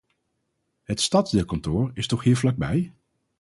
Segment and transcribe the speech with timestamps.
[0.83, 2.93] Het stadsdeelkantoor is toch hier vlakbij?